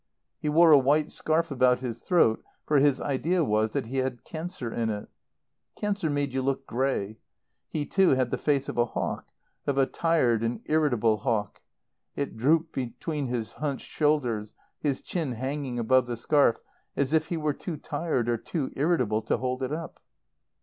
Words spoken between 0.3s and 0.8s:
He wore a